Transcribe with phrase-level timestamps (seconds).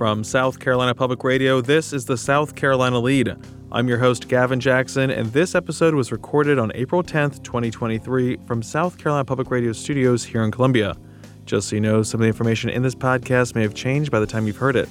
[0.00, 3.36] From South Carolina Public Radio, this is the South Carolina Lead.
[3.70, 8.62] I'm your host, Gavin Jackson, and this episode was recorded on April 10th, 2023, from
[8.62, 10.96] South Carolina Public Radio studios here in Columbia.
[11.44, 14.20] Just so you know, some of the information in this podcast may have changed by
[14.20, 14.88] the time you've heard it.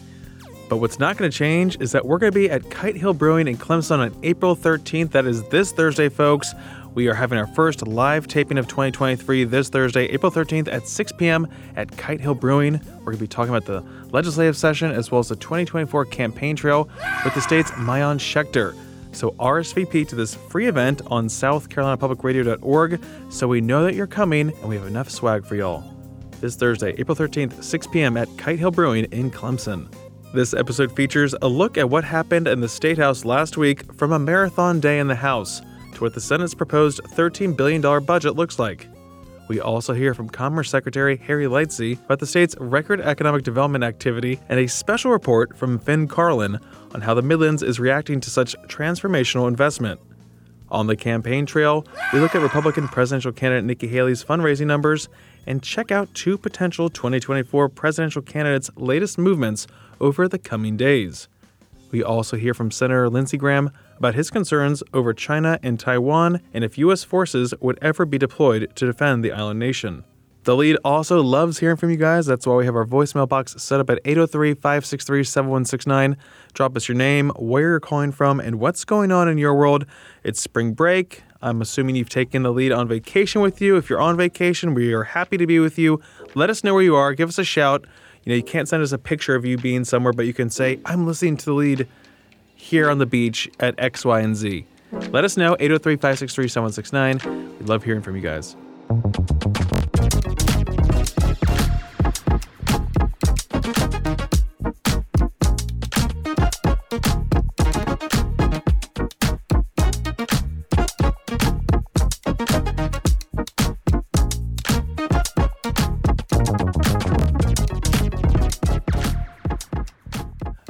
[0.69, 3.15] But what's not going to change is that we're going to be at Kite Hill
[3.15, 5.09] Brewing in Clemson on April 13th.
[5.09, 6.53] That is this Thursday, folks.
[6.95, 11.11] We are having our first live taping of 2023 this Thursday, April 13th at 6
[11.13, 11.47] p.m.
[11.75, 12.81] at Kite Hill Brewing.
[12.99, 16.55] We're going to be talking about the legislative session as well as the 2024 campaign
[16.55, 16.89] trail
[17.23, 18.75] with the state's Maayan Schechter.
[19.11, 24.63] So RSVP to this free event on southcarolinapublicradio.org so we know that you're coming and
[24.63, 25.83] we have enough swag for y'all.
[26.41, 28.17] This Thursday, April 13th, 6 p.m.
[28.17, 29.93] at Kite Hill Brewing in Clemson.
[30.33, 34.11] This episode features a look at what happened in the State House last week from
[34.11, 35.61] a marathon day in the House
[35.99, 38.87] to what the Senate's proposed $13 billion budget looks like.
[39.49, 44.39] We also hear from Commerce Secretary Harry Lightsey about the state's record economic development activity
[44.47, 46.59] and a special report from Finn Carlin
[46.93, 49.99] on how the Midlands is reacting to such transformational investment.
[50.69, 55.09] On the campaign trail, we look at Republican presidential candidate Nikki Haley's fundraising numbers
[55.47, 59.67] and check out two potential 2024 presidential candidates' latest movements
[59.99, 61.27] over the coming days.
[61.91, 66.63] We also hear from Senator Lindsey Graham about his concerns over China and Taiwan and
[66.63, 67.03] if U.S.
[67.03, 70.05] forces would ever be deployed to defend the island nation.
[70.45, 72.25] The lead also loves hearing from you guys.
[72.25, 76.17] That's why we have our voicemail box set up at 803 563 7169.
[76.53, 79.85] Drop us your name, where you're calling from, and what's going on in your world.
[80.23, 81.23] It's spring break.
[81.41, 83.75] I'm assuming you've taken the lead on vacation with you.
[83.75, 86.01] If you're on vacation, we are happy to be with you.
[86.35, 87.13] Let us know where you are.
[87.13, 87.85] Give us a shout.
[88.23, 90.49] You know, you can't send us a picture of you being somewhere, but you can
[90.49, 91.87] say, I'm listening to the lead
[92.59, 94.65] here on the beach at X, Y, and Z.
[95.11, 97.57] Let us know, 803 563 7169.
[97.59, 98.55] We'd love hearing from you guys.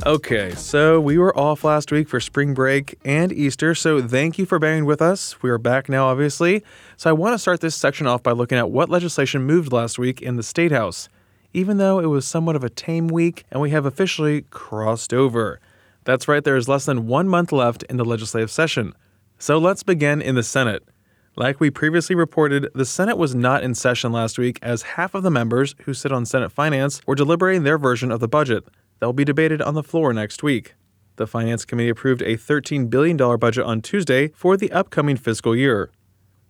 [0.09, 4.47] Okay, so we were off last week for spring break and Easter, so thank you
[4.47, 5.39] for bearing with us.
[5.43, 6.63] We are back now, obviously.
[6.97, 9.99] So I want to start this section off by looking at what legislation moved last
[9.99, 11.09] week in the State House,
[11.53, 15.59] even though it was somewhat of a tame week and we have officially crossed over.
[16.05, 18.93] That's right, there is less than one month left in the legislative session.
[19.37, 20.81] So let's begin in the Senate.
[21.35, 25.21] Like we previously reported, the Senate was not in session last week as half of
[25.21, 28.63] the members who sit on Senate Finance were deliberating their version of the budget
[28.99, 30.75] that will be debated on the floor next week.
[31.15, 35.91] The Finance Committee approved a $13 billion budget on Tuesday for the upcoming fiscal year.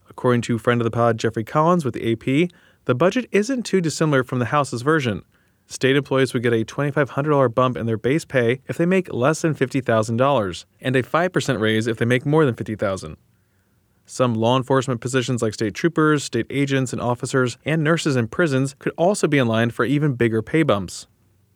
[0.10, 2.52] According to friend of the pod Jeffrey Collins with the AP,
[2.86, 5.24] the budget isn't too dissimilar from the House's version.
[5.68, 9.42] State employees would get a $2,500 bump in their base pay if they make less
[9.42, 13.16] than $50,000, and a 5% raise if they make more than $50,000.
[14.06, 18.76] Some law enforcement positions like state troopers, state agents, and officers, and nurses in prisons
[18.80, 21.06] could also be in line for even bigger pay bumps.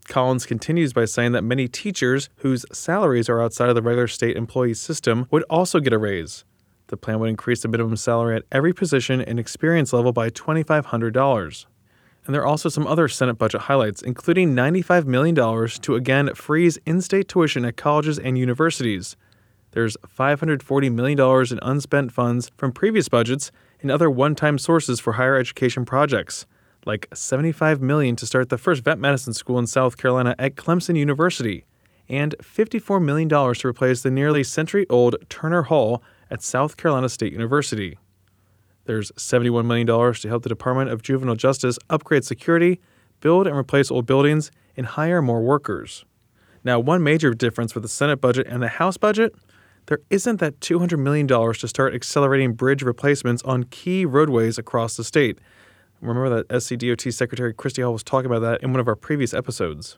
[0.03, 4.35] Collins continues by saying that many teachers whose salaries are outside of the regular state
[4.35, 6.45] employee system would also get a raise.
[6.87, 11.65] The plan would increase the minimum salary at every position and experience level by $2,500.
[12.25, 16.77] And there are also some other Senate budget highlights, including $95 million to again freeze
[16.85, 19.15] in state tuition at colleges and universities.
[19.71, 25.13] There's $540 million in unspent funds from previous budgets and other one time sources for
[25.13, 26.45] higher education projects
[26.85, 30.97] like 75 million to start the first vet medicine school in South Carolina at Clemson
[30.97, 31.65] University,
[32.09, 37.97] and $54 million to replace the nearly century-old Turner Hall at South Carolina State University.
[38.85, 42.81] There's $71 million to help the Department of Juvenile Justice upgrade security,
[43.21, 46.03] build and replace old buildings, and hire more workers.
[46.63, 49.33] Now, one major difference with the Senate budget and the House budget
[49.87, 55.03] there isn't that $200 million to start accelerating bridge replacements on key roadways across the
[55.03, 55.39] state,
[56.03, 59.33] Remember that SCDOT Secretary Christy Hall was talking about that in one of our previous
[59.33, 59.97] episodes.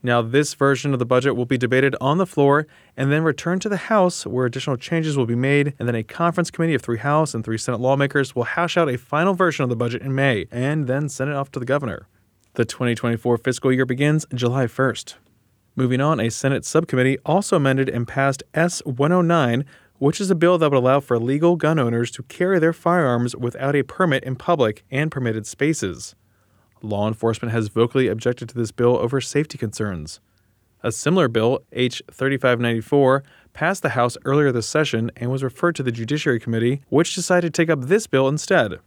[0.00, 3.62] Now, this version of the budget will be debated on the floor and then returned
[3.62, 6.82] to the House, where additional changes will be made, and then a conference committee of
[6.82, 10.02] three House and three Senate lawmakers will hash out a final version of the budget
[10.02, 12.06] in May and then send it off to the governor.
[12.54, 15.14] The 2024 fiscal year begins July 1st.
[15.74, 19.64] Moving on, a Senate subcommittee also amended and passed S 109,
[19.98, 23.36] which is a bill that would allow for legal gun owners to carry their firearms
[23.36, 26.14] without a permit in public and permitted spaces.
[26.82, 30.20] Law enforcement has vocally objected to this bill over safety concerns.
[30.82, 35.82] A similar bill, H 3594, passed the House earlier this session and was referred to
[35.82, 38.78] the Judiciary Committee, which decided to take up this bill instead.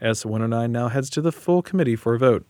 [0.00, 2.46] S 109 now heads to the full committee for a vote.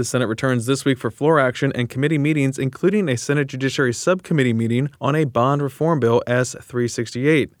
[0.00, 3.92] The Senate returns this week for floor action and committee meetings, including a Senate Judiciary
[3.92, 7.52] Subcommittee meeting on a bond reform bill S 368.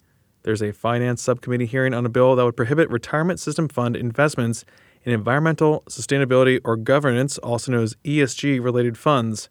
[0.42, 4.64] There's a Finance Subcommittee hearing on a bill that would prohibit retirement system fund investments
[5.04, 9.50] in environmental, sustainability, or governance, also known as ESG related funds.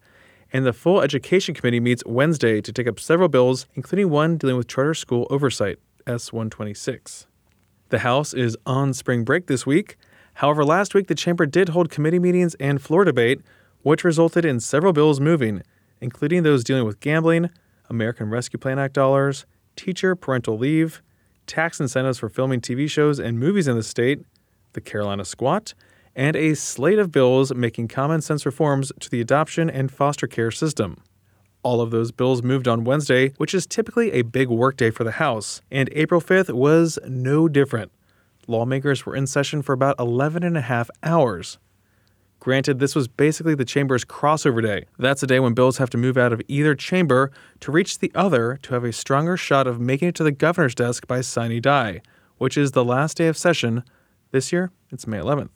[0.51, 4.57] And the full Education Committee meets Wednesday to take up several bills, including one dealing
[4.57, 5.77] with charter school oversight,
[6.07, 7.27] S 126.
[7.89, 9.95] The House is on spring break this week.
[10.39, 13.41] However, last week the chamber did hold committee meetings and floor debate,
[13.81, 15.63] which resulted in several bills moving,
[15.99, 17.49] including those dealing with gambling,
[17.89, 19.45] American Rescue Plan Act dollars,
[19.75, 21.01] teacher parental leave,
[21.45, 24.21] tax incentives for filming TV shows and movies in the state,
[24.71, 25.73] the Carolina Squat,
[26.15, 30.51] and a slate of bills making common sense reforms to the adoption and foster care
[30.51, 31.03] system.
[31.63, 35.11] All of those bills moved on Wednesday, which is typically a big workday for the
[35.11, 37.91] House, and April 5th was no different
[38.49, 41.57] lawmakers were in session for about 11 and a half hours.
[42.39, 44.85] Granted, this was basically the chamber's crossover day.
[44.97, 48.11] That's a day when bills have to move out of either chamber to reach the
[48.15, 51.61] other to have a stronger shot of making it to the governor's desk by sine
[51.61, 52.01] die,
[52.37, 53.83] which is the last day of session.
[54.31, 55.49] This year, it's May 11th.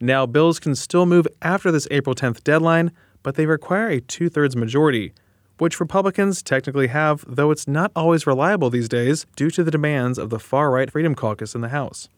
[0.00, 2.92] Now, bills can still move after this April 10th deadline,
[3.22, 5.14] but they require a two thirds majority,
[5.62, 10.18] which Republicans technically have, though it's not always reliable these days due to the demands
[10.18, 12.08] of the far right Freedom Caucus in the House.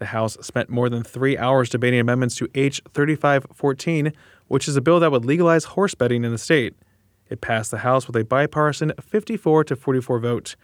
[0.00, 4.12] The House spent more than three hours debating amendments to H 3514,
[4.48, 6.74] which is a bill that would legalize horse betting in the state.
[7.30, 10.56] It passed the House with a bipartisan 54 to 44 vote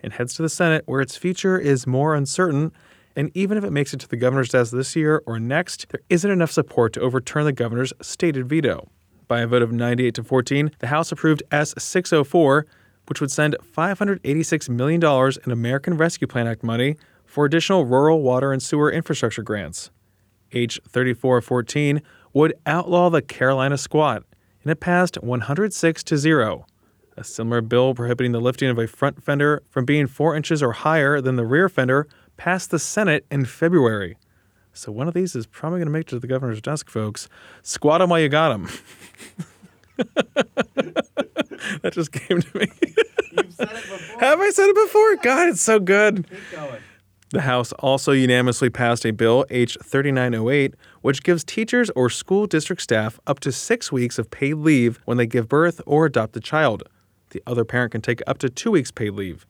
[0.00, 2.72] and heads to the Senate, where its future is more uncertain.
[3.14, 6.00] And even if it makes it to the governor's desk this year or next, there
[6.08, 8.88] isn't enough support to overturn the governor's stated veto.
[9.28, 12.66] By a vote of 98 to 14, the House approved S 604,
[13.06, 18.52] which would send $586 million in American Rescue Plan Act money for additional rural water
[18.52, 19.90] and sewer infrastructure grants.
[20.52, 22.02] H 3414
[22.32, 24.22] would outlaw the Carolina squat,
[24.62, 26.66] and it passed 106 to 0.
[27.16, 30.72] A similar bill prohibiting the lifting of a front fender from being 4 inches or
[30.72, 32.06] higher than the rear fender
[32.36, 34.16] passed the Senate in February.
[34.76, 37.28] So one of these is probably going to make it to the governor's desk, folks.
[37.62, 38.68] Squat them while you got them.
[41.82, 42.66] that just came to me.
[44.20, 45.16] Have I said it before?
[45.16, 46.28] God, it's so good.
[46.28, 46.80] Keep going.
[47.30, 52.82] The House also unanimously passed a bill, H 3908, which gives teachers or school district
[52.82, 56.40] staff up to six weeks of paid leave when they give birth or adopt a
[56.40, 56.84] child.
[57.30, 59.46] The other parent can take up to two weeks paid leave.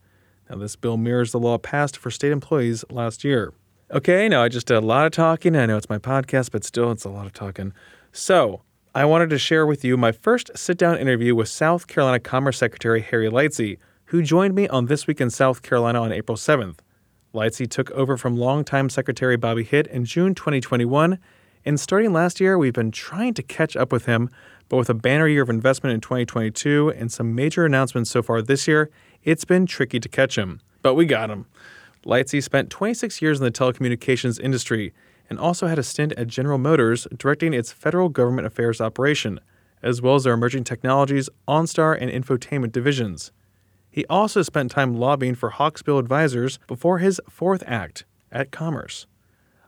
[0.49, 3.53] Now, this bill mirrors the law passed for state employees last year.
[3.89, 5.55] Okay, now I just did a lot of talking.
[5.55, 7.71] I know it's my podcast, but still, it's a lot of talking.
[8.11, 8.63] So,
[8.93, 12.57] I wanted to share with you my first sit down interview with South Carolina Commerce
[12.57, 16.79] Secretary Harry Lightsey, who joined me on This Week in South Carolina on April 7th.
[17.33, 21.17] Lightsey took over from longtime Secretary Bobby Hitt in June 2021,
[21.63, 24.29] and starting last year, we've been trying to catch up with him,
[24.67, 28.41] but with a banner year of investment in 2022 and some major announcements so far
[28.41, 28.89] this year,
[29.23, 30.59] it's been tricky to catch him.
[30.81, 31.45] But we got him.
[32.07, 34.93] Lightsey spent 26 years in the telecommunications industry
[35.29, 39.41] and also had a stint at General Motors directing its federal government affairs operation,
[39.83, 43.33] as well as their emerging technologies, OnStar, and infotainment divisions.
[43.89, 49.05] He also spent time lobbying for Hawksbill Advisors before his fourth act at Commerce.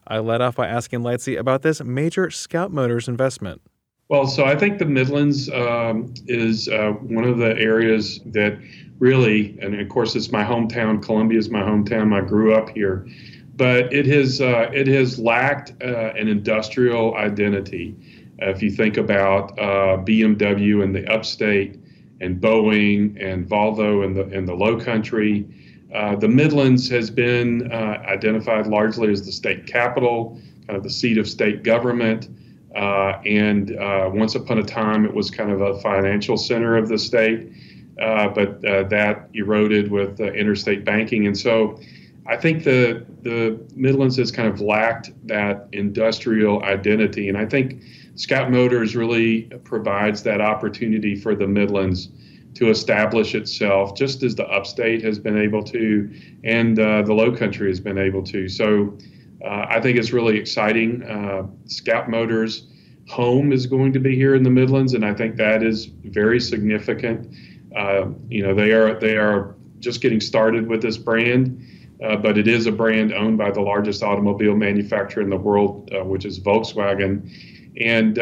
[0.07, 3.61] I led off by asking Lightsey about this major Scout Motors investment.
[4.09, 8.57] Well, so I think the Midlands um, is uh, one of the areas that
[8.97, 10.99] really, and of course, it's my hometown.
[10.99, 12.11] Columbia is my hometown.
[12.11, 13.07] I grew up here,
[13.55, 17.95] but it has uh, it has lacked uh, an industrial identity.
[18.39, 21.79] if you think about uh, BMW in the upstate,
[22.19, 25.45] and Boeing and Volvo in the in the Low Country.
[25.93, 30.89] Uh, the Midlands has been uh, identified largely as the state capital, kind of the
[30.89, 32.27] seat of state government.
[32.75, 36.87] Uh, and uh, once upon a time, it was kind of a financial center of
[36.87, 37.51] the state,
[37.99, 41.25] uh, but uh, that eroded with interstate banking.
[41.25, 41.79] And so
[42.27, 47.27] I think the, the Midlands has kind of lacked that industrial identity.
[47.27, 47.81] And I think
[48.15, 52.09] Scout Motors really provides that opportunity for the Midlands
[52.55, 56.11] to establish itself, just as the upstate has been able to,
[56.43, 58.47] and uh, the low country has been able to.
[58.49, 58.97] So
[59.43, 61.03] uh, I think it's really exciting.
[61.03, 62.67] Uh, Scout Motors
[63.07, 66.39] home is going to be here in the Midlands, and I think that is very
[66.39, 67.33] significant.
[67.75, 71.65] Uh, you know, they are they are just getting started with this brand.
[72.01, 75.89] Uh, but it is a brand owned by the largest automobile manufacturer in the world,
[75.93, 77.29] uh, which is Volkswagen,
[77.77, 78.15] and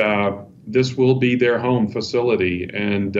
[0.65, 2.67] this will be their home facility.
[2.73, 3.15] And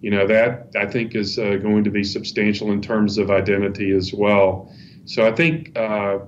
[0.00, 4.12] you know that I think is going to be substantial in terms of identity as
[4.14, 4.72] well.
[5.04, 6.20] So I think uh,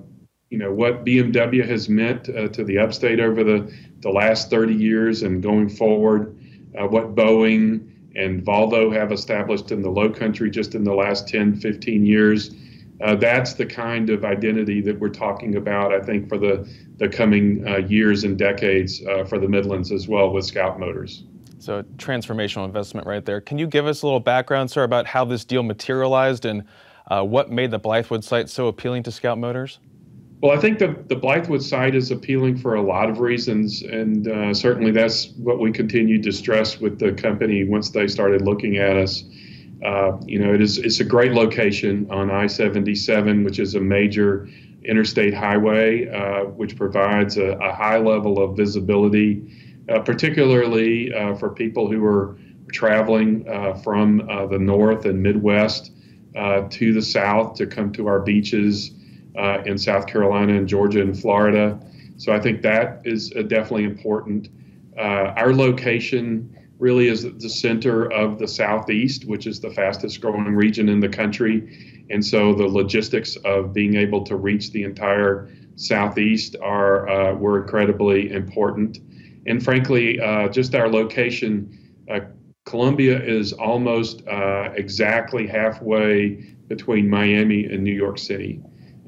[0.51, 4.75] you know what BMW has meant uh, to the upstate over the, the last 30
[4.75, 6.39] years and going forward,
[6.79, 11.29] uh, what Boeing and Volvo have established in the low country just in the last
[11.29, 12.55] 10, 15 years.
[13.03, 17.09] Uh, that's the kind of identity that we're talking about, I think, for the, the
[17.09, 21.25] coming uh, years and decades uh, for the Midlands as well with Scout Motors.
[21.59, 23.41] So, transformational investment right there.
[23.41, 26.65] Can you give us a little background, sir, about how this deal materialized and
[27.09, 29.79] uh, what made the Blythewood site so appealing to Scout Motors?
[30.43, 34.29] Well, I think the, the Blythewood site is appealing for a lot of reasons, and
[34.29, 38.77] uh, certainly that's what we continued to stress with the company once they started looking
[38.77, 39.25] at us.
[39.83, 44.47] Uh, you know, it is it's a great location on I-77, which is a major
[44.85, 51.51] interstate highway, uh, which provides a, a, high level of visibility, uh, particularly uh, for
[51.51, 52.39] people who are
[52.73, 54.19] traveling uh, from
[54.51, 55.93] the north and Midwest
[56.35, 58.96] to the south to come to our beaches
[59.37, 61.79] uh, in South Carolina and Georgia and Florida.
[62.17, 64.49] So I think that is definitely important.
[64.99, 70.55] Uh, our location really is the center of the Southeast, which is the fastest growing
[70.55, 72.05] region in the country.
[72.11, 77.63] And so the logistics of being able to reach the entire Southeast are uh, were
[77.63, 78.99] incredibly important.
[79.47, 81.79] And frankly, uh, just our location,
[82.11, 82.21] uh,
[82.65, 88.61] Columbia is almost uh, exactly halfway between Miami and New York City.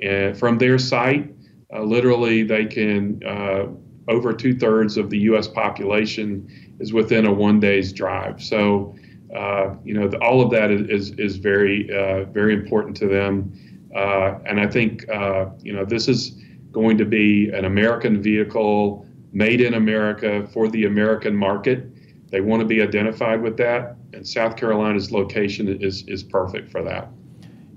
[0.03, 1.31] And from their site,
[1.73, 3.67] uh, literally, they can, uh,
[4.09, 5.47] over two thirds of the U.S.
[5.49, 8.43] population is within a one day's drive.
[8.43, 8.97] So,
[9.37, 13.53] uh, you know, the, all of that is, is very, uh, very important to them.
[13.95, 16.37] Uh, and I think, uh, you know, this is
[16.73, 21.85] going to be an American vehicle made in America for the American market.
[22.31, 23.97] They want to be identified with that.
[24.13, 27.09] And South Carolina's location is, is perfect for that.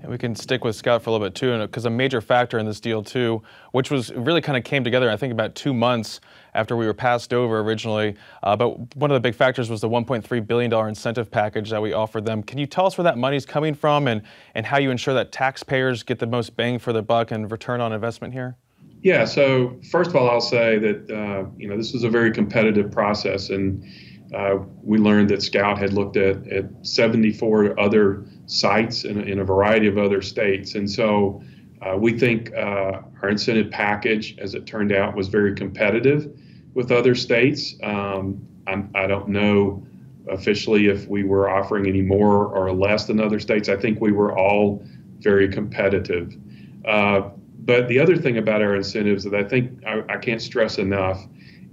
[0.06, 2.66] We can stick with Scout for a little bit too, because a major factor in
[2.66, 3.42] this deal too,
[3.72, 6.20] which was really kind of came together, I think, about two months
[6.54, 8.16] after we were passed over originally.
[8.42, 11.92] Uh, but one of the big factors was the $1.3 billion incentive package that we
[11.92, 12.42] offered them.
[12.42, 14.22] Can you tell us where that money is coming from and,
[14.54, 17.80] and how you ensure that taxpayers get the most bang for the buck and return
[17.80, 18.56] on investment here?
[19.02, 22.30] Yeah, so first of all, I'll say that uh, you know this was a very
[22.30, 23.84] competitive process, and
[24.32, 29.38] uh, we learned that Scout had looked at, at 74 other sites in a, in
[29.40, 30.74] a variety of other states.
[30.74, 31.42] And so
[31.80, 36.30] uh, we think uh, our incentive package, as it turned out, was very competitive
[36.74, 37.74] with other states.
[37.82, 39.84] Um, I don't know
[40.28, 43.68] officially if we were offering any more or less than other states.
[43.68, 44.84] I think we were all
[45.18, 46.36] very competitive.
[46.84, 47.30] Uh,
[47.64, 51.26] but the other thing about our incentives that I think I, I can't stress enough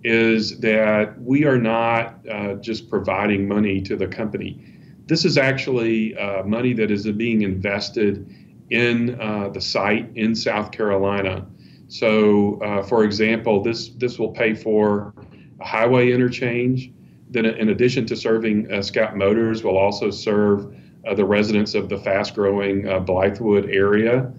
[0.04, 4.79] is that we are not uh, just providing money to the company.
[5.10, 8.32] This is actually uh, money that is being invested
[8.70, 11.48] in uh, the site in South Carolina.
[11.88, 15.16] So, uh, for example, this this will pay for
[15.60, 16.92] a highway interchange.
[17.32, 20.76] Then, in addition to serving uh, Scout Motors, will also serve
[21.08, 24.32] uh, the residents of the fast-growing Blythewood area.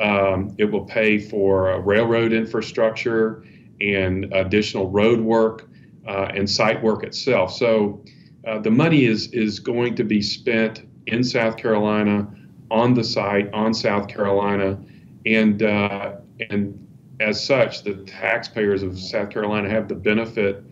[0.00, 3.44] Um, it will pay for railroad infrastructure
[3.82, 5.68] and additional road work
[6.08, 7.52] uh, and site work itself.
[7.52, 8.02] So
[8.46, 12.28] uh, the money is is going to be spent in South Carolina
[12.70, 14.78] on the site on South Carolina,
[15.26, 16.16] and uh,
[16.50, 16.78] and
[17.20, 20.64] as such, the taxpayers of South Carolina have the benefit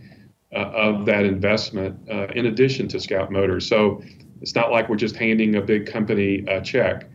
[0.54, 3.66] uh, of that investment uh, in addition to Scout Motors.
[3.66, 4.02] So
[4.40, 7.08] it's not like we're just handing a big company a check.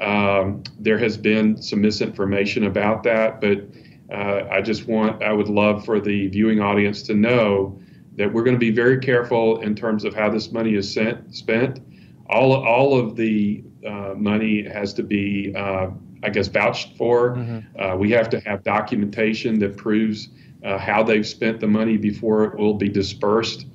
[0.00, 3.64] Um, there has been some misinformation about that, but
[4.12, 7.78] uh, I just want, I would love for the viewing audience to know
[8.16, 11.34] that we're going to be very careful in terms of how this money is sent,
[11.34, 11.80] spent.
[12.28, 15.88] All, all of the uh, money has to be, uh,
[16.22, 17.36] I guess, vouched for.
[17.36, 17.80] Mm-hmm.
[17.80, 20.28] Uh, we have to have documentation that proves
[20.64, 23.66] uh, how they've spent the money before it will be dispersed.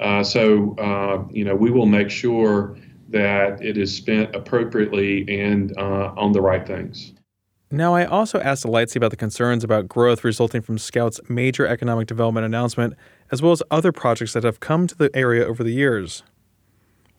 [0.00, 2.76] Uh, so, you know, we will make sure
[3.08, 7.12] that it is spent appropriately and on the right things.
[7.70, 12.06] Now, I also asked Lightsey about the concerns about growth resulting from Scout's major economic
[12.06, 12.94] development announcement,
[13.32, 16.22] as well as other projects that have come to the area over the years.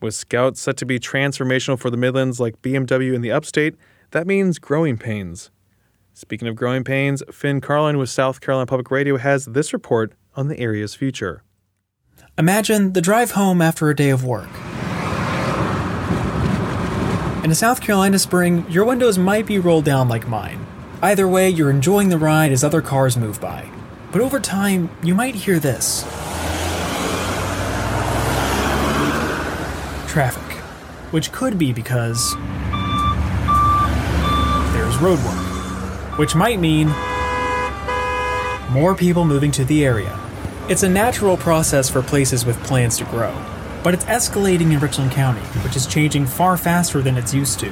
[0.00, 3.74] With Scout set to be transformational for the Midlands like BMW in the upstate,
[4.12, 5.50] that means growing pains.
[6.14, 10.48] Speaking of growing pains, Finn Carlin with South Carolina Public Radio has this report on
[10.48, 11.42] the area's future.
[12.38, 14.48] Imagine the drive home after a day of work.
[17.46, 20.66] In a South Carolina spring, your windows might be rolled down like mine.
[21.00, 23.70] Either way, you're enjoying the ride as other cars move by.
[24.10, 26.02] But over time, you might hear this
[30.08, 30.56] traffic,
[31.12, 32.34] which could be because
[34.72, 36.88] there's road work, which might mean
[38.72, 40.18] more people moving to the area.
[40.68, 43.30] It's a natural process for places with plans to grow,
[43.86, 47.70] but it's escalating in Richland County, which is changing far faster than it's used to.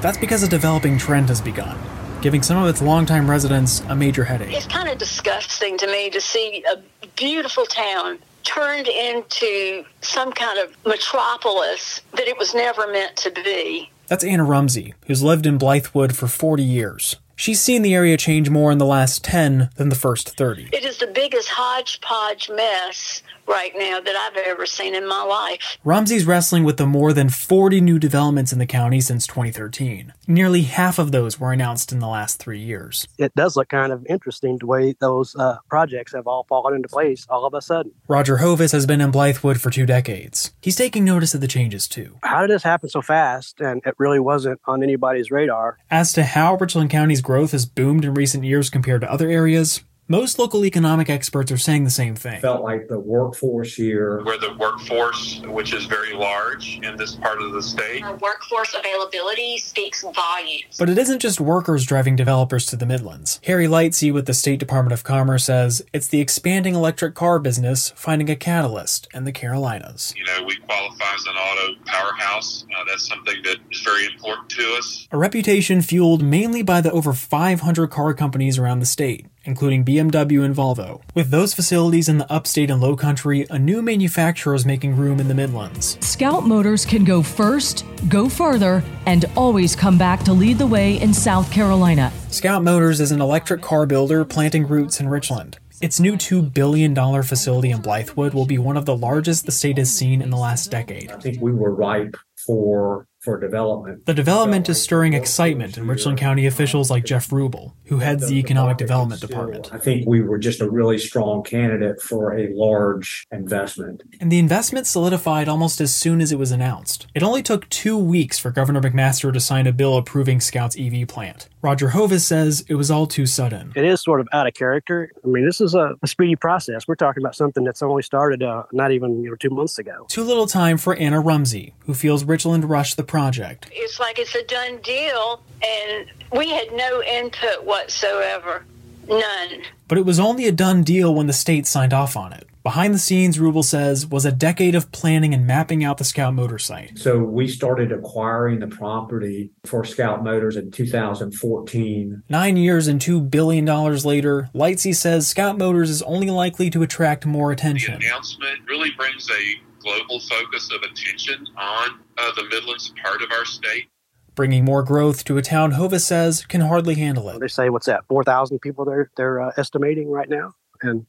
[0.00, 1.78] That's because a developing trend has begun,
[2.20, 4.52] giving some of its longtime residents a major headache.
[4.52, 10.58] It's kind of disgusting to me to see a beautiful town turned into some kind
[10.58, 13.88] of metropolis that it was never meant to be.
[14.08, 17.18] That's Anna Rumsey, who's lived in Blythewood for 40 years.
[17.36, 20.70] She's seen the area change more in the last 10 than the first 30.
[20.72, 25.78] It is the biggest hodgepodge mess right now that I've ever seen in my life.
[25.84, 30.12] Rumsey's wrestling with the more than 40 new developments in the county since 2013.
[30.26, 33.06] Nearly half of those were announced in the last three years.
[33.18, 36.88] It does look kind of interesting the way those uh, projects have all fallen into
[36.88, 37.92] place all of a sudden.
[38.08, 40.52] Roger Hovis has been in Blythewood for two decades.
[40.60, 42.18] He's taking notice of the changes too.
[42.22, 45.78] How did this happen so fast and it really wasn't on anybody's radar?
[45.90, 49.82] As to how Richland County's growth has boomed in recent years compared to other areas,
[50.08, 52.40] most local economic experts are saying the same thing.
[52.40, 54.22] Felt like the workforce here.
[54.24, 58.04] We're the workforce, which is very large in this part of the state.
[58.04, 60.76] Our workforce availability speaks volumes.
[60.78, 63.40] But it isn't just workers driving developers to the Midlands.
[63.44, 67.90] Harry Lightsey with the State Department of Commerce says it's the expanding electric car business
[67.96, 70.14] finding a catalyst in the Carolinas.
[70.16, 72.64] You know, we qualify as an auto powerhouse.
[72.76, 75.08] Uh, that's something that is very important to us.
[75.10, 80.44] A reputation fueled mainly by the over 500 car companies around the state including BMW
[80.44, 81.02] and Volvo.
[81.14, 85.20] With those facilities in the upstate and low country, a new manufacturer is making room
[85.20, 85.98] in the Midlands.
[86.04, 91.00] Scout Motors can go first, go further, and always come back to lead the way
[91.00, 92.12] in South Carolina.
[92.30, 95.58] Scout Motors is an electric car builder planting roots in Richland.
[95.82, 99.76] Its new $2 billion facility in Blythewood will be one of the largest the state
[99.76, 101.10] has seen in the last decade.
[101.12, 104.06] I think we were ripe for for development.
[104.06, 108.38] The development is stirring excitement in Richland County officials like Jeff Ruble, who heads the
[108.38, 109.68] Economic Development Department.
[109.74, 114.04] I think we were just a really strong candidate for a large investment.
[114.20, 117.08] And the investment solidified almost as soon as it was announced.
[117.16, 121.08] It only took two weeks for Governor McMaster to sign a bill approving Scout's EV
[121.08, 121.48] plant.
[121.66, 123.72] Roger Hovis says it was all too sudden.
[123.74, 125.10] It is sort of out of character.
[125.24, 126.86] I mean, this is a, a speedy process.
[126.86, 130.06] We're talking about something that's only started uh, not even you know two months ago.
[130.08, 133.68] Too little time for Anna Rumsey, who feels Richland rushed the project.
[133.72, 136.06] It's like it's a done deal, and
[136.38, 138.64] we had no input whatsoever.
[139.08, 139.62] None.
[139.88, 142.46] But it was only a done deal when the state signed off on it.
[142.66, 146.34] Behind the scenes, Ruble says, was a decade of planning and mapping out the Scout
[146.34, 146.98] Motor site.
[146.98, 152.24] So we started acquiring the property for Scout Motors in 2014.
[152.28, 157.24] Nine years and $2 billion later, Lightsey says Scout Motors is only likely to attract
[157.24, 158.00] more attention.
[158.00, 163.30] The announcement really brings a global focus of attention on uh, the Midlands part of
[163.30, 163.86] our state.
[164.34, 167.38] Bringing more growth to a town Hovis says can hardly handle it.
[167.38, 170.56] They say, what's that, 4,000 people they're, they're uh, estimating right now?
[170.82, 171.06] And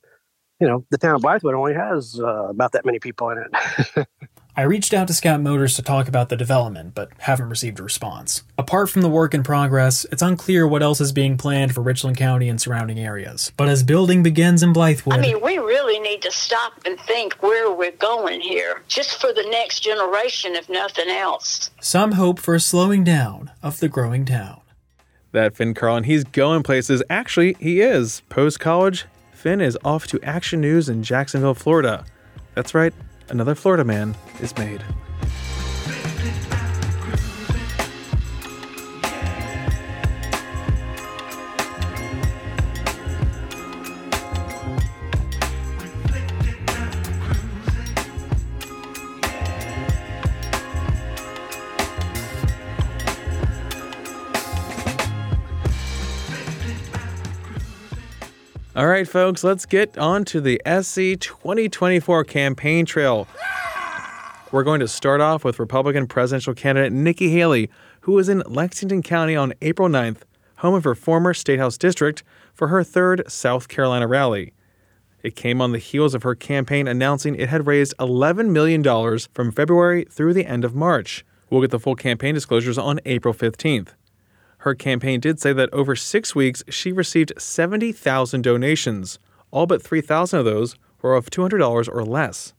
[0.59, 3.43] you know, the town of Blythewood only has uh, about that many people in
[3.97, 4.07] it.
[4.57, 7.83] I reached out to Scout Motors to talk about the development, but haven't received a
[7.83, 8.41] response.
[8.57, 12.17] Apart from the work in progress, it's unclear what else is being planned for Richland
[12.17, 13.51] County and surrounding areas.
[13.55, 17.33] But as building begins in Blythewood, I mean, we really need to stop and think
[17.43, 21.69] where we're going here, just for the next generation, if nothing else.
[21.79, 24.61] Some hope for a slowing down of the growing town.
[25.33, 27.03] That Finn Carlin, he's going places.
[27.11, 28.21] Actually, he is.
[28.29, 29.05] Post college,
[29.37, 32.03] Finn is off to Action News in Jacksonville, Florida.
[32.55, 32.91] That's right,
[33.29, 34.83] another Florida man is made.
[58.77, 63.27] All right, folks, let's get on to the SC 2024 campaign trail.
[64.51, 69.01] We're going to start off with Republican presidential candidate Nikki Haley, who was in Lexington
[69.01, 70.19] County on April 9th,
[70.57, 72.21] home of her former State House district,
[72.53, 74.53] for her third South Carolina rally.
[75.23, 78.83] It came on the heels of her campaign announcing it had raised $11 million
[79.33, 81.25] from February through the end of March.
[81.49, 83.95] We'll get the full campaign disclosures on April 15th.
[84.57, 89.19] Her campaign did say that over six weeks, she received 70,000 donations.
[89.51, 92.53] All but 3,000 of those were of $200 or less.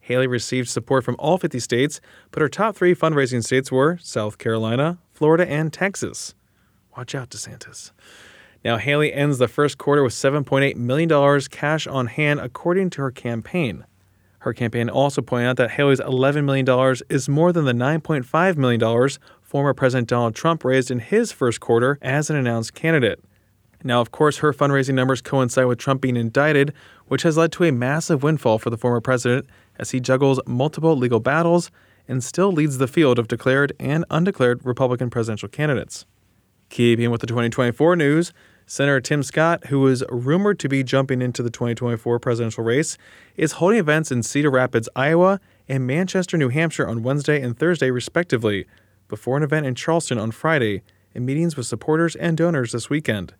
[0.00, 4.36] Haley received support from all 50 states, but her top three fundraising states were South
[4.36, 6.34] Carolina, Florida, and Texas.
[6.96, 7.90] Watch out, DeSantis.
[8.64, 13.10] Now, Haley ends the first quarter with $7.8 million cash on hand, according to her
[13.10, 13.84] campaign.
[14.40, 19.08] Her campaign also pointed out that Haley's $11 million is more than the $9.5 million
[19.54, 23.22] former President Donald Trump raised in his first quarter as an announced candidate.
[23.84, 26.72] Now, of course, her fundraising numbers coincide with Trump being indicted,
[27.06, 29.46] which has led to a massive windfall for the former president
[29.78, 31.70] as he juggles multiple legal battles
[32.08, 36.04] and still leads the field of declared and undeclared Republican presidential candidates.
[36.68, 38.32] Keeping with the 2024 news,
[38.66, 42.98] Senator Tim Scott, who is rumored to be jumping into the 2024 presidential race,
[43.36, 45.38] is holding events in Cedar Rapids, Iowa,
[45.68, 48.66] and Manchester, New Hampshire on Wednesday and Thursday, respectively,
[49.08, 50.82] before an event in Charleston on Friday,
[51.14, 53.34] and meetings with supporters and donors this weekend.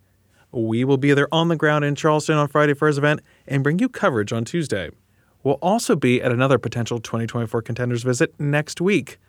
[0.51, 3.63] We will be there on the ground in Charleston on Friday for his event and
[3.63, 4.89] bring you coverage on Tuesday.
[5.43, 9.19] We'll also be at another potential 2024 contenders visit next week.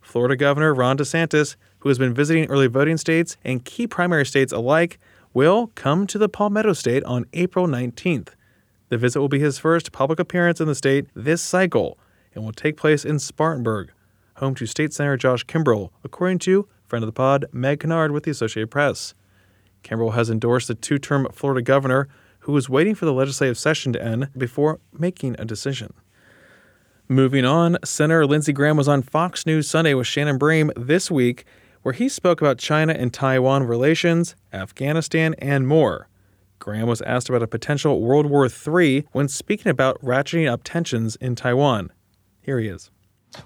[0.00, 4.52] Florida Governor Ron DeSantis, who has been visiting early voting states and key primary states
[4.52, 4.98] alike,
[5.34, 8.28] will come to the Palmetto State on April 19th.
[8.88, 11.98] The visit will be his first public appearance in the state this cycle
[12.34, 13.90] and will take place in Spartanburg,
[14.36, 18.24] home to State Senator Josh Kimbrell, according to friend of the pod Meg Kinnard with
[18.24, 19.14] the Associated Press.
[19.82, 22.08] Kimbrell has endorsed the two term Florida governor
[22.40, 25.92] who is waiting for the legislative session to end before making a decision.
[27.08, 31.44] Moving on, Senator Lindsey Graham was on Fox News Sunday with Shannon Bream this week
[31.82, 36.08] where he spoke about China and Taiwan relations, Afghanistan, and more.
[36.58, 41.14] Graham was asked about a potential World War III when speaking about ratcheting up tensions
[41.16, 41.92] in Taiwan.
[42.42, 42.90] Here he is.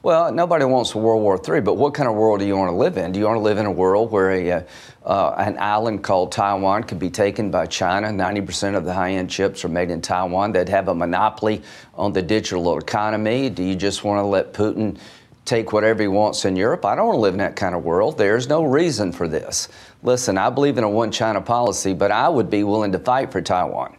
[0.02, 2.76] Well, nobody wants World War III, but what kind of world do you want to
[2.76, 3.12] live in?
[3.12, 4.66] Do you want to live in a world where a,
[5.04, 8.08] uh an island called Taiwan could be taken by China?
[8.08, 10.52] 90% of the high end chips are made in Taiwan.
[10.52, 11.62] They'd have a monopoly
[11.94, 13.50] on the digital economy.
[13.50, 14.98] Do you just want to let Putin
[15.44, 16.84] take whatever he wants in Europe.
[16.84, 18.16] I don't want to live in that kind of world.
[18.16, 19.68] There's no reason for this.
[20.02, 23.32] Listen, I believe in a one China policy, but I would be willing to fight
[23.32, 23.96] for Taiwan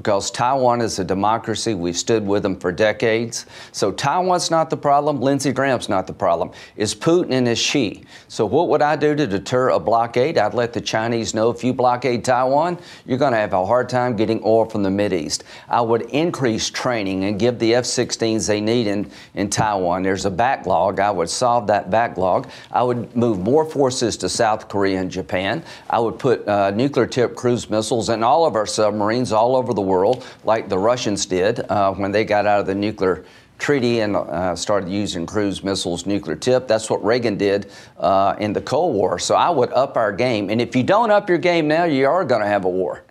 [0.00, 1.74] because Taiwan is a democracy.
[1.74, 3.44] We've stood with them for decades.
[3.70, 5.20] So Taiwan's not the problem.
[5.20, 6.52] Lindsey Graham's not the problem.
[6.74, 8.04] It's Putin and it's Xi.
[8.26, 10.38] So what would I do to deter a blockade?
[10.38, 13.90] I'd let the Chinese know if you blockade Taiwan, you're going to have a hard
[13.90, 15.44] time getting oil from the East.
[15.68, 20.02] I would increase training and give the F-16s they need in, in Taiwan.
[20.02, 20.98] There's a backlog.
[20.98, 22.48] I would solve that backlog.
[22.72, 25.62] I would move more forces to South Korea and Japan.
[25.90, 29.89] I would put uh, nuclear-tipped cruise missiles in all of our submarines all over the
[29.90, 33.24] world, like the Russians did uh, when they got out of the nuclear
[33.58, 36.66] treaty and uh, started using cruise missiles, nuclear tip.
[36.66, 39.18] That's what Reagan did uh, in the Cold War.
[39.18, 40.48] So I would up our game.
[40.48, 43.04] And if you don't up your game now, you are going to have a war.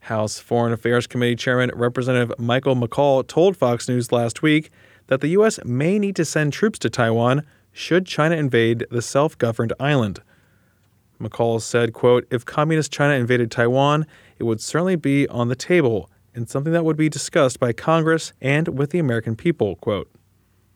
[0.00, 4.70] House Foreign Affairs Committee Chairman Representative Michael McCaul told Fox News last week
[5.06, 5.58] that the U.S.
[5.64, 10.20] may need to send troops to Taiwan should China invade the self governed island.
[11.20, 14.06] McCaul said, quote, If communist China invaded Taiwan,
[14.38, 18.32] it would certainly be on the table and something that would be discussed by Congress
[18.40, 20.10] and with the American people, quote.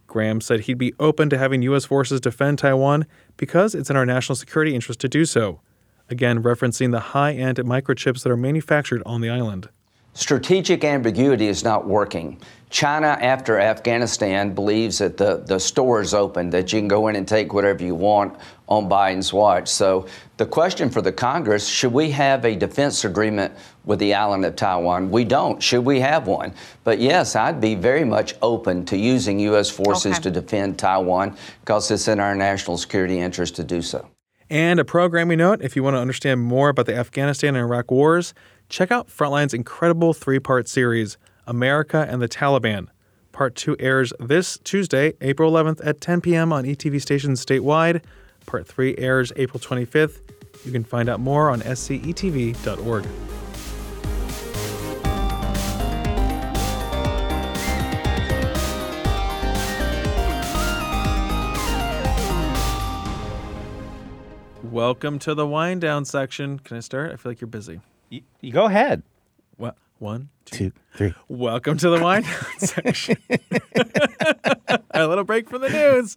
[0.06, 1.84] Graham said he'd be open to having U.S.
[1.84, 5.60] forces defend Taiwan because it's in our national security interest to do so,
[6.08, 9.68] again referencing the high end microchips that are manufactured on the island.
[10.18, 12.40] Strategic ambiguity is not working.
[12.70, 17.14] China, after Afghanistan, believes that the, the store is open, that you can go in
[17.14, 18.36] and take whatever you want
[18.68, 19.68] on Biden's watch.
[19.68, 23.54] So the question for the Congress should we have a defense agreement
[23.84, 25.08] with the island of Taiwan?
[25.08, 25.62] We don't.
[25.62, 26.52] Should we have one?
[26.82, 29.70] But yes, I'd be very much open to using U.S.
[29.70, 30.22] forces okay.
[30.22, 34.08] to defend Taiwan because it's in our national security interest to do so.
[34.50, 37.90] And a programming note if you want to understand more about the Afghanistan and Iraq
[37.90, 38.32] wars,
[38.68, 42.88] check out Frontline's incredible three part series, America and the Taliban.
[43.32, 46.52] Part 2 airs this Tuesday, April 11th at 10 p.m.
[46.52, 48.02] on ETV stations statewide.
[48.46, 50.20] Part 3 airs April 25th.
[50.64, 53.06] You can find out more on scetv.org.
[64.64, 66.58] Welcome to the wind down section.
[66.58, 67.12] Can I start?
[67.12, 67.80] I feel like you're busy.
[68.10, 69.02] You, you go ahead.
[69.58, 71.12] Well, one, two, three.
[71.28, 72.24] Welcome to the wine
[72.58, 73.16] section.
[74.90, 76.16] a little break from the news.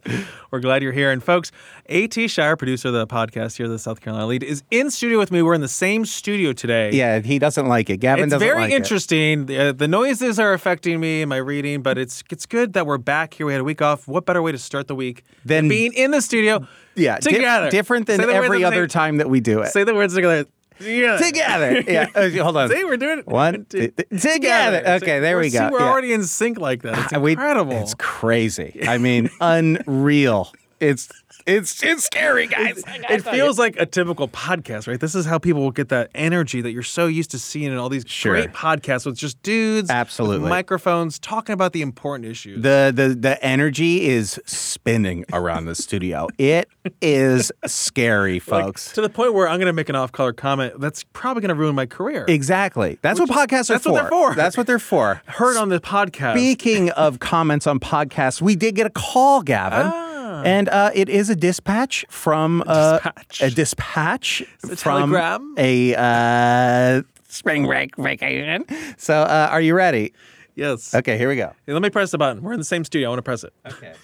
[0.50, 1.10] We're glad you're here.
[1.10, 1.52] And folks,
[1.86, 2.28] A.T.
[2.28, 5.42] Shire, producer of the podcast here, the South Carolina lead, is in studio with me.
[5.42, 6.92] We're in the same studio today.
[6.92, 7.98] Yeah, he doesn't like it.
[7.98, 9.46] Gavin it's doesn't very like interesting.
[9.46, 12.86] The, uh, the noises are affecting me in my reading, but it's it's good that
[12.86, 13.44] we're back here.
[13.44, 14.08] We had a week off.
[14.08, 16.66] What better way to start the week than being in the studio?
[16.94, 17.70] Yeah, together.
[17.70, 19.68] different than every other time that we do it.
[19.72, 20.46] Say the words together.
[20.78, 21.24] Together.
[21.24, 21.80] Together.
[21.80, 22.06] Yeah.
[22.14, 22.68] Uh, hold on.
[22.68, 23.26] See, we're doing it.
[23.26, 23.64] One.
[23.68, 24.82] T- t- together.
[24.96, 25.66] Okay, there we're, we go.
[25.66, 25.88] See, we're yeah.
[25.88, 27.04] already in sync like that.
[27.04, 27.74] It's incredible.
[27.74, 28.80] We, it's crazy.
[28.86, 30.52] I mean, unreal.
[30.78, 31.08] It's
[31.46, 32.82] it's it's scary, guys.
[32.86, 34.98] It feels like a typical podcast, right?
[35.00, 37.78] This is how people will get that energy that you're so used to seeing in
[37.78, 38.32] all these Sure.
[38.34, 40.48] great podcasts with just dudes, with Absolutely.
[40.48, 42.62] microphones talking about the important issues.
[42.62, 46.28] the the the energy is spinning around the studio.
[46.38, 46.68] It
[47.00, 48.92] is scary, Like, folks.
[48.92, 51.54] to the point where I'm going to make an off-color comment that's probably going to
[51.54, 52.24] ruin my career.
[52.28, 52.98] Exactly.
[53.02, 53.92] That's what podcasts are that's for.
[53.92, 54.34] what they're for.
[54.34, 55.22] That's what they're for.
[55.26, 56.32] Heard on the podcast.
[56.34, 59.86] Speaking of comments on podcasts, we did get a call, Gavin.
[59.92, 60.01] Ah.
[60.44, 62.98] And uh, it is a dispatch from uh,
[63.40, 65.54] a dispatch a from telegram?
[65.58, 68.64] a uh, spring break vacation.
[68.98, 70.12] So, uh, are you ready?
[70.54, 70.94] Yes.
[70.94, 71.52] Okay, here we go.
[71.66, 72.42] Hey, let me press the button.
[72.42, 73.08] We're in the same studio.
[73.08, 73.52] I want to press it.
[73.66, 73.94] Okay.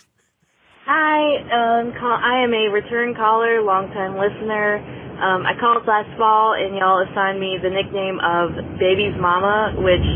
[0.88, 1.20] Hi,
[1.52, 4.80] um, call, I am a return caller, longtime listener.
[5.20, 10.06] Um, I called last fall, and y'all assigned me the nickname of Baby's Mama, which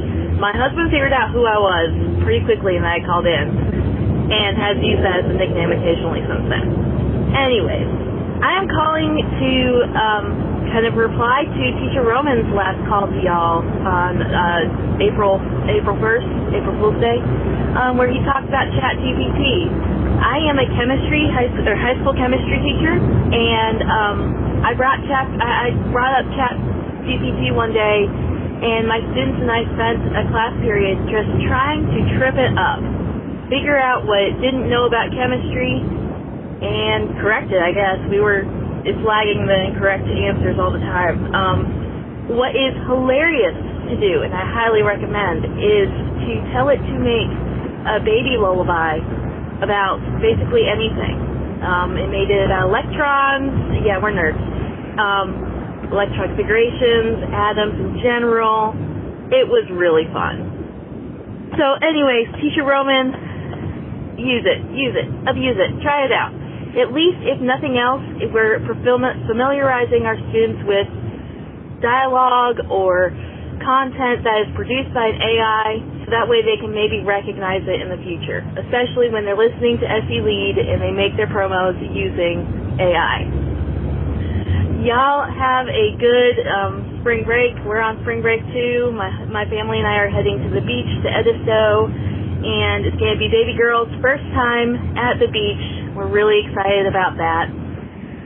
[0.40, 1.90] my husband figured out who I was
[2.24, 3.82] pretty quickly, and I called in,
[4.30, 6.66] and has used that as a nickname occasionally since then.
[7.35, 7.88] Anyways,
[8.42, 9.52] I am calling to
[9.96, 10.24] um,
[10.72, 15.37] kind of reply to Teacher Roman's last call to y'all on uh, April
[15.68, 17.20] April 1st, April Fool's Day,
[17.76, 19.68] um, where he talked about ChatGPT.
[20.22, 24.18] I am a chemistry high school, or high school chemistry teacher, and um,
[24.64, 29.62] I brought chat I, I brought up ChatGPT one day, and my students and I
[29.76, 32.80] spent a class period just trying to trip it up,
[33.52, 35.76] figure out what it didn't know about chemistry,
[36.64, 37.60] and correct it.
[37.60, 38.48] I guess we were
[38.88, 41.20] it's lagging the incorrect answers all the time.
[41.36, 41.58] Um,
[42.32, 43.54] what is hilarious
[43.92, 45.86] to do, and I highly recommend, is
[46.24, 47.30] to tell it to make
[47.86, 48.98] a baby lullaby
[49.60, 51.14] about basically anything.
[51.62, 53.84] Um, it made it electrons.
[53.86, 54.40] Yeah, we're nerds.
[54.98, 58.74] Um, electron configurations, atoms in general.
[59.30, 60.50] It was really fun.
[61.54, 63.12] So, anyways, Teacher Roman,
[64.22, 66.32] use it, use it, abuse it, try it out.
[66.72, 70.88] At least, if nothing else, if we're familiarizing our students with
[71.85, 73.12] dialogue or
[73.61, 75.68] content that is produced by an AI,
[76.04, 79.76] so that way they can maybe recognize it in the future, especially when they're listening
[79.78, 82.42] to SC Lead and they make their promos using
[82.80, 83.28] AI.
[84.82, 87.54] Y'all have a good um, spring break.
[87.62, 88.90] We're on spring break too.
[88.90, 91.87] My my family and I are heading to the beach to Edisto,
[92.44, 95.94] and it's going to be baby girl's first time at the beach.
[95.94, 97.46] We're really excited about that.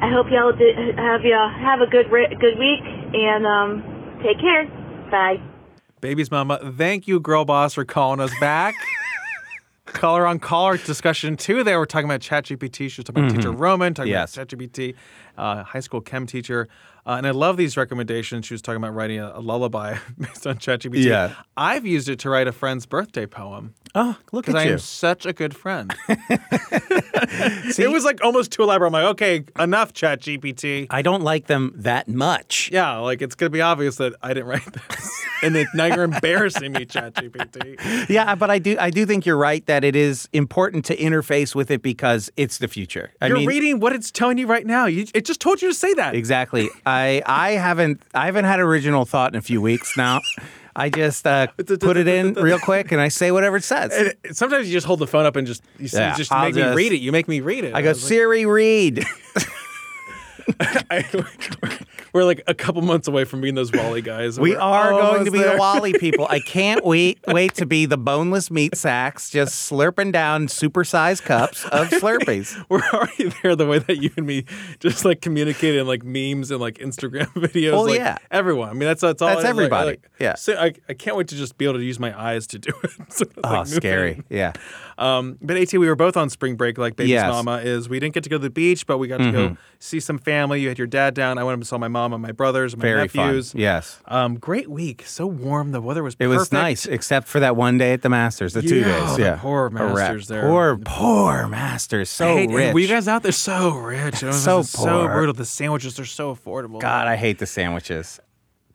[0.03, 2.81] I hope y'all di- have y'all have a good good week
[3.15, 3.83] and um,
[4.23, 4.67] take care.
[5.11, 5.41] Bye.
[6.01, 8.75] Baby's mama, thank you, girl boss, for calling us back.
[9.87, 11.63] caller on caller discussion too.
[11.65, 12.91] There, we're talking about ChatGPT.
[12.91, 13.37] She was talking about Mhm.
[13.37, 14.37] teacher Roman, talking Yes.
[14.37, 14.95] about ChatGPT,
[15.39, 16.69] uh, high school chem teacher.
[17.07, 18.47] Uh, and I love these recommendations.
[18.47, 21.05] She was talking about writing a, a lullaby based on ChatGPT.
[21.05, 21.35] Yeah.
[21.57, 23.75] I've used it to write a friend's birthday poem.
[23.99, 24.73] Oh, look Because at I you.
[24.75, 25.95] am such a good friend.
[26.09, 28.89] it was like almost too elaborate.
[28.89, 30.87] I'm like, okay, enough, ChatGPT.
[30.91, 32.69] I don't like them that much.
[32.71, 36.05] Yeah, like it's gonna be obvious that I didn't write this, and that now you're
[36.05, 38.09] embarrassing me, ChatGPT.
[38.11, 41.55] Yeah, but I do I do think you're right that it is important to interface
[41.55, 43.13] with it because it's the future.
[43.23, 44.85] I you're mean, reading what it's telling you right now.
[44.85, 46.15] You, it just told you to say that.
[46.15, 46.69] Exactly.
[46.85, 50.21] I I haven't I haven't had original thought in a few weeks now.
[50.79, 51.47] I just uh,
[51.81, 54.15] put it in real quick and I say whatever it says.
[54.25, 56.55] And sometimes you just hold the phone up and just you Yeah, just I'll make
[56.55, 56.99] me just- read it.
[56.99, 57.75] You make me read it.
[57.75, 59.05] I go was like- Siri read.
[62.13, 64.39] we're like a couple months away from being those WALL-E guys.
[64.41, 65.53] We We're going to be there.
[65.55, 66.27] the WALL-E people.
[66.29, 71.65] I can't wait wait to be the boneless meat sacks just slurping down supersized cups
[71.67, 72.57] of Slurpees.
[72.69, 74.45] We're already there the way that you and me
[74.81, 77.73] just like communicate in like memes and like Instagram videos.
[77.73, 78.19] Well, like, yeah.
[78.31, 78.69] everyone.
[78.69, 79.29] I mean, that's that's all.
[79.29, 79.45] That's is.
[79.45, 79.91] Like, everybody.
[79.91, 80.35] like- Yeah.
[80.35, 82.73] So I, I can't wait to just be able to use my eyes to do
[82.83, 82.91] it.
[83.13, 84.23] So Oh, scary.
[84.29, 84.53] Yeah.
[84.99, 87.31] Um, but AT, we were both on spring break, like baby's Yes.
[87.31, 87.89] mama is.
[87.89, 89.57] We didn't get to go to the beach, but we got to go Mhm.
[89.79, 90.61] see some family.
[90.63, 91.37] You had your dad down.
[91.39, 93.27] I went up and saw my mom and my brothers, and my Very fun.
[93.27, 93.55] nephews.
[93.55, 93.99] Yes.
[94.07, 95.05] Um, great week.
[95.07, 95.73] So warm.
[95.73, 96.17] The weather was.
[96.19, 99.17] It was nice, except for that one day at the Masters, the two days.
[99.17, 100.43] the Yeah, poor Masters there.
[100.43, 102.09] Poor, poor Masters.
[102.09, 102.73] So Hey, rich.
[102.75, 104.17] Were you guys out there so rich?
[104.17, 104.63] So so
[105.03, 105.09] poor.
[105.13, 105.35] brutal.
[105.35, 106.81] The sandwiches are so affordable.
[106.81, 108.19] God, I hate the sandwiches.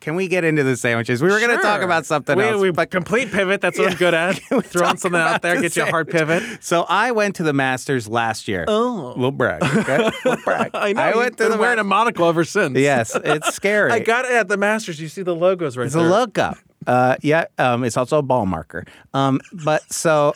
[0.02, 1.22] Can we get into the sandwiches?
[1.22, 2.60] We were going to talk about something we, else.
[2.60, 3.60] We, complete pivot.
[3.60, 4.32] That's what I'm good at.
[4.64, 6.42] Throwing something out there, the get you a hard pivot.
[6.60, 8.64] So I went to the Masters last year.
[8.66, 9.12] Oh.
[9.14, 9.62] Little brag.
[9.62, 9.98] Okay?
[10.24, 10.72] Little brag.
[10.74, 11.02] I know.
[11.02, 12.76] I went to been the wearing a monocle ever since.
[12.76, 13.92] Yes, it's scary.
[13.92, 15.00] I got it at the Masters.
[15.00, 16.04] You see the logos right It's there.
[16.04, 16.54] a logo.
[16.84, 18.84] Uh, yeah, um, it's also a ball marker.
[19.14, 20.32] Um, but so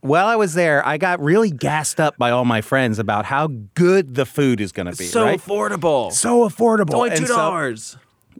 [0.00, 3.46] while I was there, I got really gassed up by all my friends about how
[3.74, 5.04] good the food is going to be.
[5.04, 5.38] so right?
[5.38, 6.10] affordable.
[6.10, 6.86] so affordable.
[6.86, 7.96] It's only And two so dollars.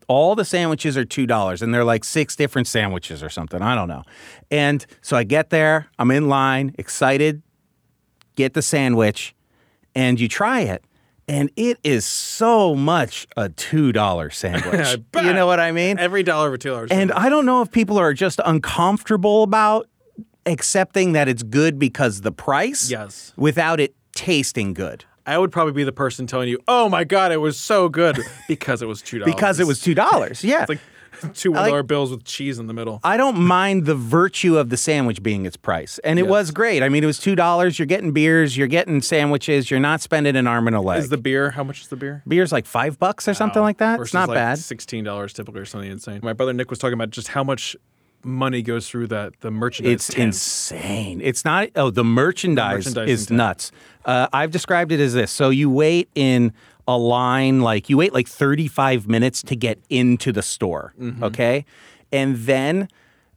[0.09, 3.61] All the sandwiches are two dollars, and they're like six different sandwiches or something.
[3.62, 4.03] I don't know.
[4.51, 7.42] And so I get there, I'm in line, excited,
[8.37, 9.35] get the sandwich,
[9.95, 10.85] and you try it,
[11.27, 14.97] and it is so much a two dollar sandwich.
[15.16, 15.99] you know what I mean?
[15.99, 16.90] Every dollar for two dollars.
[16.92, 19.88] And I don't know if people are just uncomfortable about
[20.45, 23.33] accepting that it's good because the price, Yes.
[23.37, 25.05] without it tasting good.
[25.27, 28.19] I would probably be the person telling you, "Oh my god, it was so good,"
[28.49, 29.35] because it was two dollars.
[29.35, 30.45] Because it was two dollars.
[30.45, 30.62] Yeah.
[30.62, 30.79] It's like
[31.35, 33.01] two I one like- bills with cheese in the middle.
[33.03, 35.99] I don't mind the virtue of the sandwich being its price.
[36.05, 36.83] And it was great.
[36.83, 37.79] I mean, it was $2.
[37.79, 40.99] You're getting beers, you're getting sandwiches, you're not spending an arm and a leg.
[40.99, 41.51] Is the beer?
[41.53, 42.23] How much is the beer?
[42.29, 43.97] Beer's like five bucks or something like that.
[43.97, 44.59] Versus It's not like bad.
[44.59, 46.21] Sixteen dollars typically, or something insane.
[46.23, 47.75] My brother Nick was talking about just how much
[48.27, 49.93] money goes through that the merchandise.
[49.95, 50.19] It's tent.
[50.27, 51.21] insane.
[51.23, 51.69] It's not.
[51.77, 53.37] Oh, the merchandise, merchandising is tent.
[53.39, 53.73] nuts.
[54.05, 55.31] Uh, I've described it as this.
[55.31, 56.53] So you wait in
[56.89, 60.95] a line, like you wait like 35 minutes to get into the store.
[61.01, 61.23] Mhm.
[61.23, 61.65] Okay,
[62.12, 62.89] and then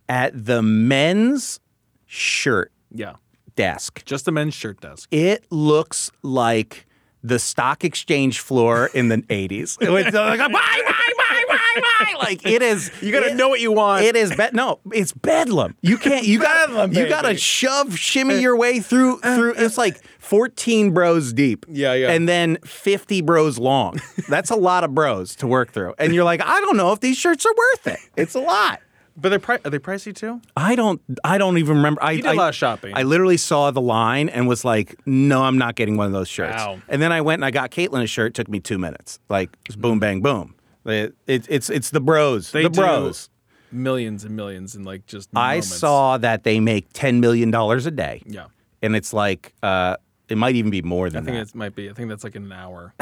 [0.08, 1.60] at the men's
[2.06, 3.14] shirt Yeah,
[3.56, 5.08] desk, just the men's shirt desk.
[5.12, 6.86] it looks like
[7.24, 9.82] the stock exchange floor in the 80s.
[9.82, 10.82] It was uh, like, buy, buy,
[11.18, 12.14] buy, buy, buy.
[12.18, 12.92] Like it is.
[13.02, 14.04] You gotta know what you want.
[14.04, 15.76] It is be- no, it's bedlam.
[15.82, 16.26] You can't.
[16.26, 19.20] You got You got to shove, shimmy uh, your way through.
[19.22, 19.54] Uh, through.
[19.58, 21.66] It's like 14 bros deep.
[21.68, 22.12] Yeah, yeah.
[22.12, 24.00] And then 50 bros long.
[24.30, 25.96] That's a lot of bros to work through.
[25.98, 28.00] And you're like, I don't know if these shirts are worth it.
[28.16, 28.82] It's a lot.
[29.22, 30.42] But they're pri- are they pricey too?
[30.56, 31.02] I don't.
[31.24, 32.02] I don't even remember.
[32.04, 32.94] I You did I- a lot of shopping.
[32.96, 36.28] I literally saw the line and was like, "No, I'm not getting one of those
[36.30, 36.80] shirts." Wow.
[36.88, 38.28] And then I went and I got Caitlin a shirt.
[38.28, 39.20] It took me two minutes.
[39.30, 40.56] Like it's boom, bang, boom.
[40.86, 42.52] It, it, it's it's the bros.
[42.52, 43.30] They the do bros.
[43.72, 45.30] millions and millions in like just.
[45.36, 45.68] I moments.
[45.76, 48.22] saw that they make ten million dollars a day.
[48.26, 48.46] Yeah.
[48.82, 49.98] And it's like, uh,
[50.30, 51.50] it might even be more than I think that.
[51.50, 51.90] it might be.
[51.90, 52.94] I think that's like an hour.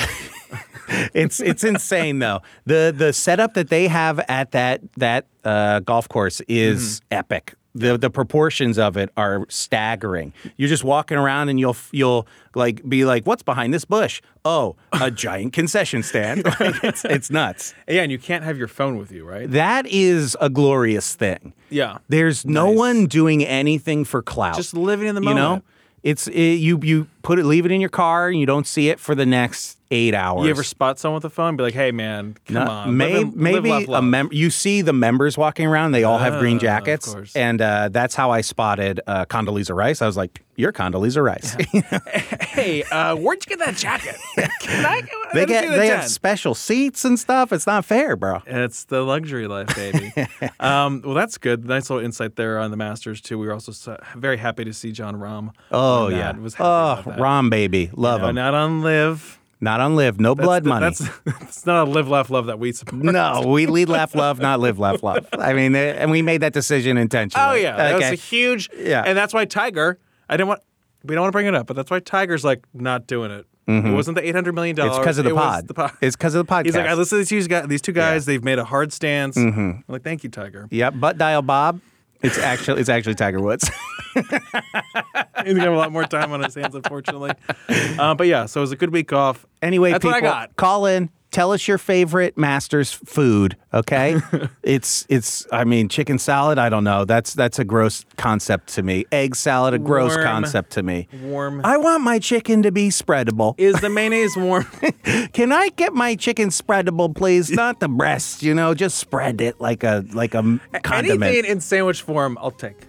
[1.13, 2.41] it's it's insane though.
[2.65, 7.13] The the setup that they have at that that uh, golf course is Mm-hmm.
[7.19, 7.53] epic.
[7.75, 10.33] The the proportions of it are staggering.
[10.55, 14.75] You're just walking around and you'll you'll like be like, "What's behind this bush?" Oh,
[14.93, 16.43] a giant concession stand.
[16.59, 17.75] Like, it's, it's nuts.
[17.87, 19.47] yeah, and you can't have your phone with you, right?
[19.51, 21.53] That is a glorious thing.
[21.69, 21.99] Yeah.
[22.07, 22.77] There's no Nice.
[22.77, 24.55] one doing anything for clout.
[24.55, 25.61] Just living in the you know,
[26.01, 28.87] it's it, you you put it leave it in your car and you don't see
[28.87, 30.43] it for the next eight hours.
[30.43, 31.55] You ever spot someone with a phone?
[31.57, 34.49] Be like, "Hey, man, come No, on." may- live live, maybe laugh, a mem- you
[34.49, 35.91] see the members walking around.
[35.91, 39.73] They all have green Ah, of jackets, and uh, that's how I spotted uh, Condoleezza
[39.75, 40.01] Rice.
[40.01, 41.55] I was like, "You're Condoleezza Rice."
[42.57, 44.15] Hey, uh, where'd you get that jacket?
[44.61, 45.01] Can I?
[45.33, 47.53] they get they have special seats and stuff.
[47.53, 48.41] It's not fair, bro.
[48.47, 50.11] It's the luxury life, baby.
[50.59, 51.65] um, well, that's good.
[51.65, 53.37] Nice little insight there on the Masters too.
[53.37, 55.51] We were also so- very happy to see Jon Rahm.
[55.71, 56.35] Oh yeah.
[56.37, 57.16] Was happy oh.
[57.17, 58.35] Rahm baby, love him.
[58.35, 59.39] not on live.
[59.59, 60.85] Not on live, no blood money.
[60.85, 63.01] That's, that's not a live, laugh, love that we support.
[63.01, 65.25] no, we lead, laugh, love, not live, laugh, love.
[65.33, 67.43] I mean, uh, and we made that decision intentionally.
[67.49, 68.69] Oh yeah, that was a huge.
[68.77, 69.01] Yeah.
[69.05, 69.97] and that's why Tiger.
[70.29, 70.61] I didn't want.
[71.03, 73.45] We don't want to bring it up, but that's why Tiger's like not doing it.
[73.67, 73.95] It Mhm.
[73.95, 74.91] wasn't the eight hundred million dollars.
[74.91, 75.93] It's because of the it pod.
[76.01, 76.65] It's because of the podcast.
[76.65, 77.67] He's like, I listen to these two guys.
[77.67, 78.25] These two guys.
[78.25, 79.35] They've made a hard stance.
[79.37, 79.57] Mhm.
[79.57, 80.67] I'm like, thank you, Tiger.
[80.69, 81.81] Yep, butt dial Bob.
[82.21, 83.69] It's actually it's actually Tiger Woods.
[84.15, 87.31] He's gonna have a lot more time on his hands, unfortunately.
[87.69, 89.45] Uh, but yeah, so it was a good week off.
[89.61, 90.55] Anyway, That's people, what I got.
[90.55, 91.09] call in.
[91.37, 93.57] Tell us your favorite Masters food.
[93.71, 94.19] Okay,
[94.63, 95.45] it's it's.
[95.51, 96.57] I mean, chicken salad.
[96.57, 97.05] I don't know.
[97.05, 99.05] That's that's a gross concept to me.
[99.11, 100.25] Egg salad, a gross Warm.
[100.25, 101.07] concept to me.
[101.21, 101.61] Warm.
[101.63, 103.53] I want my chicken to be spreadable.
[103.59, 104.63] Is the mayonnaise warm?
[105.33, 107.51] Can I get my chicken spreadable, please?
[107.51, 108.73] Not the breast, you know.
[108.73, 110.41] Just spread it like a like a
[110.81, 111.21] condiment.
[111.21, 112.86] Anything in sandwich form, I'll take.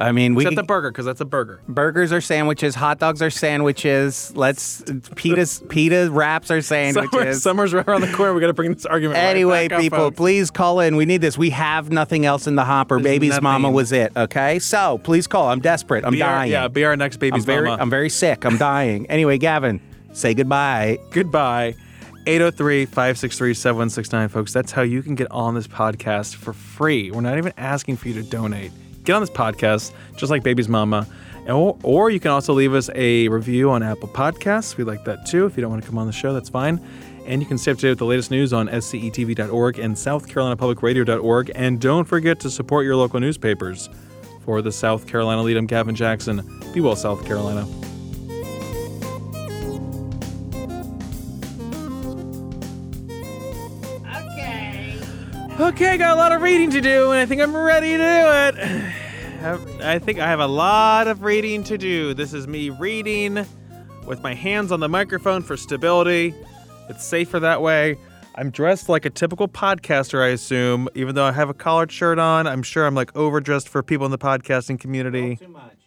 [0.00, 1.60] I mean, we Except could- the burger, because that's a burger.
[1.68, 2.74] burgers are sandwiches.
[2.74, 4.32] Hot dogs are sandwiches.
[4.34, 4.82] Let's
[5.14, 7.42] pita pita wraps are Summer, sandwiches.
[7.42, 8.32] summer's right around the corner.
[8.32, 9.18] We got to bring this argument.
[9.18, 10.16] right Anyway, up, people, folks.
[10.16, 10.96] please call in.
[10.96, 11.36] We need this.
[11.36, 12.96] We have nothing else in the hopper.
[12.96, 13.42] There's Baby's nothing.
[13.44, 14.12] mama was it.
[14.16, 15.48] Okay, so please call.
[15.48, 16.04] I'm desperate.
[16.04, 16.50] I'm Be our- dying.
[16.52, 17.82] yeah, be our next baby's I'm very, mama.
[17.82, 18.44] I'm very sick.
[18.46, 19.04] I'm dying.
[19.10, 19.80] Anyway, Gavin,
[20.14, 20.98] say goodbye.
[21.12, 21.74] Goodbye.
[22.26, 24.52] 803 563 7169, folks.
[24.52, 27.10] That's how you can get on this podcast for free.
[27.10, 28.72] We're not even asking for you to donate.
[29.10, 31.04] Get on this podcast, just like Baby's Mama.
[31.48, 34.76] Or, or you can also leave us a review on Apple Podcasts.
[34.76, 35.46] We like that too.
[35.46, 36.80] If you don't want to come on the show, that's fine.
[37.26, 41.50] And you can stay up to date with the latest news on scetv.org and southcarolinapublicradio.org.
[41.56, 43.88] And don't forget to support your local newspapers.
[44.44, 46.48] For the South Carolina lead, I'm Gavin Jackson.
[46.72, 47.66] Be well, South Carolina.
[54.06, 55.00] Okay,
[55.58, 57.98] Okay, I got a lot of reading to do, and I think I'm ready to
[57.98, 58.99] do it.
[59.42, 62.12] I think I have a lot of reading to do.
[62.12, 63.46] This is me reading
[64.06, 66.34] with my hands on the microphone for stability.
[66.90, 67.96] It's safer that way.
[68.34, 72.18] I'm dressed like a typical podcaster, I assume, even though I have a collared shirt
[72.18, 72.46] on.
[72.46, 75.36] I'm sure I'm like overdressed for people in the podcasting community.
[75.36, 75.79] Too much.